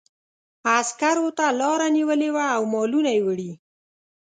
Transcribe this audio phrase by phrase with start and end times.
[0.77, 3.51] عسکرو ته لاره نیولې وه او مالونه یې وړي.